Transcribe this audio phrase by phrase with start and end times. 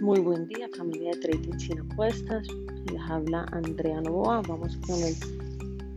[0.00, 2.48] Muy buen día, familia de Trading Sin Apuestas.
[2.90, 4.40] Les habla Andrea Novoa.
[4.48, 5.14] Vamos con el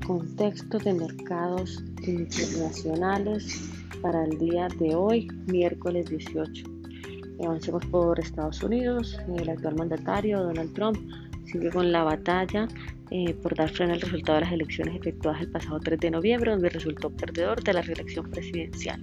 [0.05, 3.71] contexto de mercados internacionales
[4.01, 6.65] para el día de hoy, miércoles 18.
[7.45, 9.17] Avancemos por Estados Unidos.
[9.37, 10.97] El actual mandatario, Donald Trump,
[11.45, 12.67] sigue con la batalla
[13.09, 16.51] eh, por dar freno al resultado de las elecciones efectuadas el pasado 3 de noviembre,
[16.51, 18.99] donde resultó perdedor de la reelección presidencial.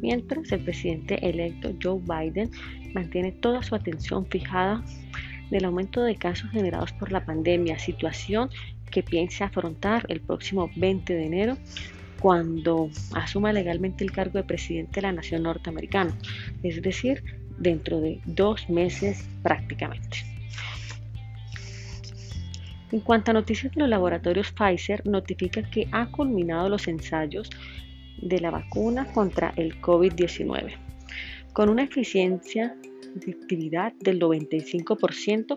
[0.00, 2.50] Mientras el presidente electo Joe Biden
[2.94, 4.84] mantiene toda su atención fijada
[5.50, 8.50] del aumento de casos generados por la pandemia, situación
[8.90, 11.58] que piensa afrontar el próximo 20 de enero
[12.20, 16.16] cuando asuma legalmente el cargo de presidente de la nación norteamericana,
[16.62, 17.22] es decir,
[17.58, 20.24] dentro de dos meses prácticamente.
[22.92, 27.50] En cuanto a noticias de los laboratorios Pfizer, notifica que ha culminado los ensayos
[28.18, 30.76] de la vacuna contra el COVID-19,
[31.52, 32.76] con una eficiencia
[33.14, 35.56] de actividad del 95%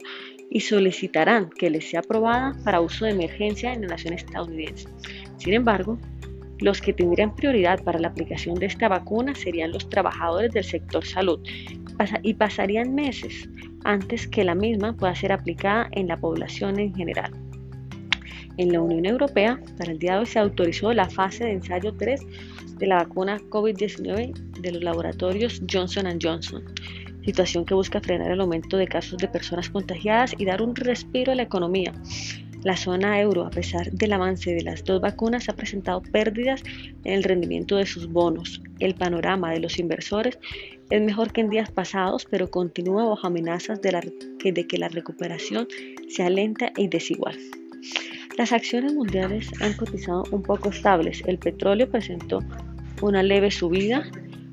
[0.49, 4.87] y solicitarán que les sea aprobada para uso de emergencia en la nación estadounidense.
[5.37, 5.97] Sin embargo,
[6.59, 11.05] los que tendrían prioridad para la aplicación de esta vacuna serían los trabajadores del sector
[11.05, 11.39] salud
[12.23, 13.49] y pasarían meses
[13.83, 17.31] antes que la misma pueda ser aplicada en la población en general.
[18.57, 21.93] En la Unión Europea, para el día de hoy se autorizó la fase de ensayo
[21.93, 22.21] 3
[22.77, 26.63] de la vacuna COVID-19 de los laboratorios Johnson Johnson,
[27.23, 31.31] situación que busca frenar el aumento de casos de personas contagiadas y dar un respiro
[31.31, 31.93] a la economía.
[32.63, 36.63] La zona euro, a pesar del avance de las dos vacunas, ha presentado pérdidas
[37.03, 38.61] en el rendimiento de sus bonos.
[38.79, 40.39] El panorama de los inversores
[40.89, 45.67] es mejor que en días pasados, pero continúa bajo amenazas de, que la recuperación
[46.09, 47.37] sea lenta y desigual.
[48.37, 51.23] Las acciones mundiales han cotizado un poco estables.
[51.25, 52.39] El petróleo presentó
[53.01, 54.03] una leve subida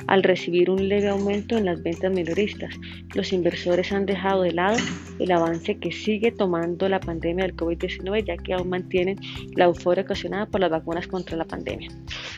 [0.06, 2.74] al recibir un leve aumento en las ventas minoristas.
[3.14, 4.78] Los inversores han dejado de lado
[5.18, 9.18] el avance que sigue tomando la pandemia del COVID-19 ya que aún mantienen
[9.54, 11.90] la euforia ocasionada por las vacunas contra la pandemia.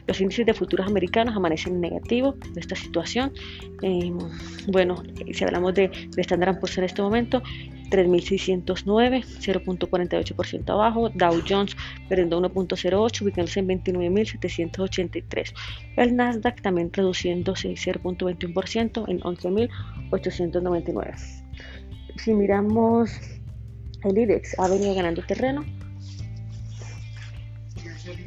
[0.09, 3.33] Los índices de futuros americanos amanecen negativos de esta situación.
[3.83, 4.13] Eh,
[4.67, 5.01] bueno,
[5.33, 7.41] si hablamos de, de Standard Poor's en este momento,
[7.91, 11.11] 3.609, 0.48% abajo.
[11.11, 11.77] Dow Jones
[12.09, 15.55] perdiendo 1.08, ubicándose en 29.783.
[15.97, 21.15] El Nasdaq también reduciéndose 0.21% en 11.899.
[22.17, 23.11] Si miramos
[24.05, 25.65] el IDEX, ha venido ganando terreno.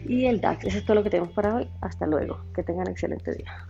[0.08, 1.70] Y el DAX, eso es todo lo que tenemos para hoy.
[1.82, 2.40] Hasta luego.
[2.56, 3.68] Que tengan excelente día.